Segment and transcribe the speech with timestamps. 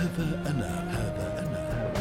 [0.00, 1.92] هذا أنا هذا أنا.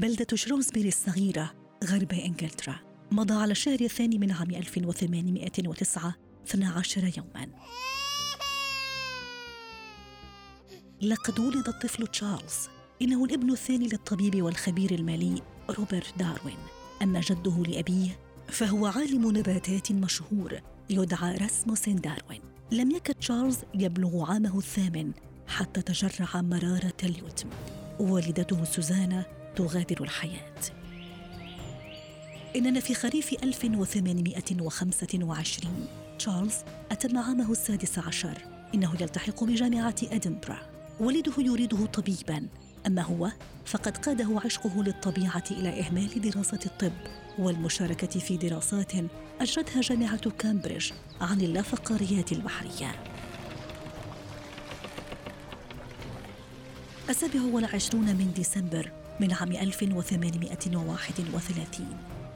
[0.00, 2.74] بلدة شروزبيري الصغيرة غرب إنجلترا.
[3.10, 6.14] مضى على الشهر الثاني من عام 1809
[6.46, 7.48] 12 يوما.
[11.02, 12.68] لقد ولد الطفل تشارلز.
[13.02, 16.58] إنه الابن الثاني للطبيب والخبير المالي روبرت داروين.
[17.02, 18.18] أما جده لأبيه
[18.48, 22.42] فهو عالم نباتات مشهور يدعى راسموسين داروين.
[22.72, 25.12] لم يكد تشارلز يبلغ عامه الثامن.
[25.48, 27.48] حتى تجرع مرارة اليتم.
[28.00, 29.24] والدته سوزانا
[29.56, 30.54] تغادر الحياة.
[32.56, 35.86] إننا في خريف 1825
[36.18, 36.54] تشارلز
[36.92, 38.38] أتم عامه السادس عشر.
[38.74, 40.58] إنه يلتحق بجامعة أدنبرا.
[41.00, 42.46] والده يريده طبيبا.
[42.86, 43.30] أما هو
[43.66, 46.92] فقد قاده عشقه للطبيعة إلى إهمال دراسة الطب.
[47.38, 48.92] والمشاركة في دراسات
[49.40, 53.17] أجرتها جامعة كامبريدج عن اللافقاريات البحرية.
[57.08, 61.86] السابع والعشرون من ديسمبر من عام 1831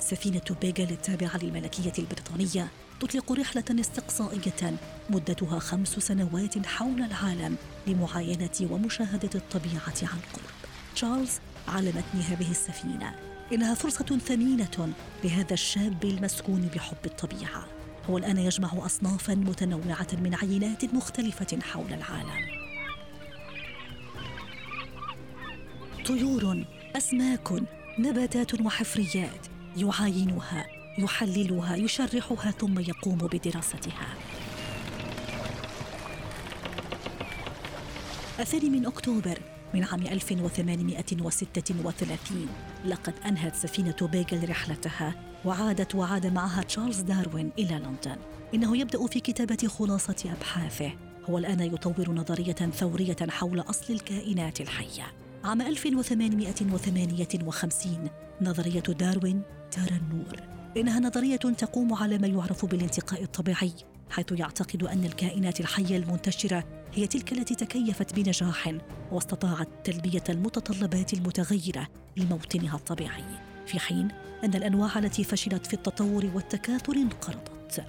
[0.00, 2.68] سفينة بيغل التابعة للملكية البريطانية
[3.00, 4.78] تطلق رحلة استقصائية
[5.10, 10.70] مدتها خمس سنوات حول العالم لمعاينة ومشاهدة الطبيعة عن قرب.
[10.94, 13.14] تشارلز على متن هذه السفينة
[13.52, 14.92] إنها فرصة ثمينة
[15.24, 17.66] لهذا الشاب المسكون بحب الطبيعة.
[18.10, 22.61] هو الآن يجمع أصنافا متنوعة من عينات مختلفة حول العالم.
[26.06, 26.64] طيور،
[26.96, 27.48] أسماك،
[27.98, 30.66] نباتات وحفريات يعاينها
[30.98, 34.14] يحللها يشرحها ثم يقوم بدراستها.
[38.40, 39.38] الثاني من أكتوبر
[39.74, 42.48] من عام 1836
[42.84, 48.16] لقد أنهت سفينة بيغل رحلتها وعادت وعاد معها تشارلز داروين إلى لندن.
[48.54, 50.92] إنه يبدأ في كتابة خلاصة أبحاثه.
[51.30, 55.21] هو الآن يطور نظرية ثورية حول أصل الكائنات الحية.
[55.44, 58.08] عام 1858
[58.40, 60.36] نظرية داروين ترى النور.
[60.76, 63.72] إنها نظرية تقوم على ما يعرف بالانتقاء الطبيعي
[64.10, 66.64] حيث يعتقد أن الكائنات الحية المنتشرة
[66.94, 68.74] هي تلك التي تكيفت بنجاح
[69.12, 73.24] واستطاعت تلبية المتطلبات المتغيرة لموطنها الطبيعي
[73.66, 74.08] في حين
[74.44, 77.84] أن الأنواع التي فشلت في التطور والتكاثر انقرضت.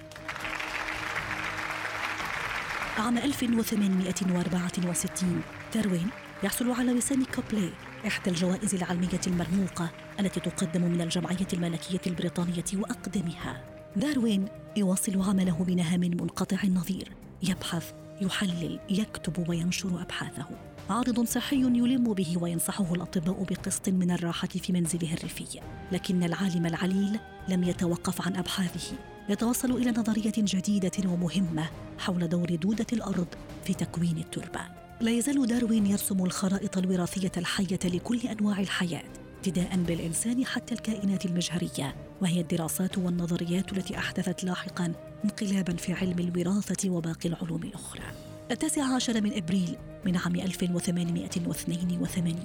[2.98, 5.42] عام 1864
[5.74, 6.08] داروين
[6.44, 7.70] يحصل على وسام كوبلي
[8.06, 9.90] إحدى الجوائز العلمية المرموقة
[10.20, 13.64] التي تقدم من الجمعية الملكية البريطانية وأقدمها.
[13.96, 17.12] داروين يواصل عمله بنهم منقطع النظير
[17.42, 20.46] يبحث يحلل يكتب وينشر أبحاثه.
[20.90, 25.60] عارض صحي يلم به وينصحه الأطباء بقسط من الراحة في منزله الريفي.
[25.92, 27.18] لكن العالم العليل
[27.48, 28.96] لم يتوقف عن أبحاثه.
[29.28, 33.28] يتوصل إلى نظرية جديدة ومهمة حول دور دودة الأرض
[33.64, 34.83] في تكوين التربة.
[35.00, 39.02] لا يزال داروين يرسم الخرائط الوراثية الحية لكل أنواع الحياة
[39.36, 44.92] ابتداء بالإنسان حتى الكائنات المجهرية وهي الدراسات والنظريات التي أحدثت لاحقا
[45.24, 48.02] انقلابا في علم الوراثة وباقي العلوم الأخرى.
[48.50, 52.36] التاسع عشر من إبريل من عام 1882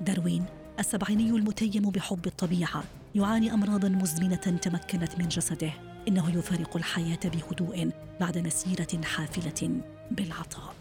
[0.00, 0.44] داروين
[0.78, 2.84] السبعيني المتيم بحب الطبيعة
[3.14, 5.72] يعاني أمراضا مزمنة تمكنت من جسده
[6.08, 7.90] إنه يفارق الحياة بهدوء
[8.20, 9.80] بعد مسيرة حافلة
[10.10, 10.74] بالعطاء.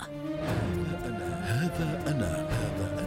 [1.50, 2.99] هذا أنا هذا أنا